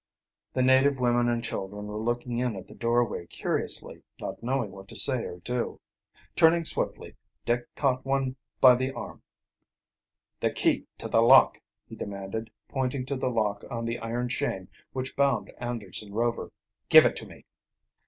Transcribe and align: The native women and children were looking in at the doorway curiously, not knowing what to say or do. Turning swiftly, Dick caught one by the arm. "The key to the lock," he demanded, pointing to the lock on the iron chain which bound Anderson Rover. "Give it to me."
The 0.53 0.63
native 0.63 0.99
women 0.99 1.29
and 1.29 1.43
children 1.43 1.85
were 1.85 1.99
looking 2.01 2.39
in 2.39 2.55
at 2.55 2.65
the 2.67 2.73
doorway 2.73 3.27
curiously, 3.27 4.01
not 4.19 4.41
knowing 4.41 4.71
what 4.71 4.87
to 4.87 4.95
say 4.95 5.23
or 5.25 5.37
do. 5.37 5.79
Turning 6.35 6.65
swiftly, 6.65 7.15
Dick 7.45 7.67
caught 7.75 8.03
one 8.03 8.35
by 8.59 8.73
the 8.73 8.91
arm. 8.93 9.21
"The 10.39 10.49
key 10.49 10.87
to 10.97 11.07
the 11.07 11.21
lock," 11.21 11.59
he 11.85 11.95
demanded, 11.95 12.49
pointing 12.67 13.05
to 13.05 13.15
the 13.15 13.29
lock 13.29 13.63
on 13.69 13.85
the 13.85 13.99
iron 13.99 14.27
chain 14.27 14.69
which 14.91 15.15
bound 15.15 15.53
Anderson 15.59 16.11
Rover. 16.15 16.51
"Give 16.89 17.05
it 17.05 17.15
to 17.17 17.27
me." 17.27 17.45